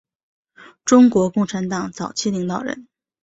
[0.83, 2.87] 中国共产党早期领导人。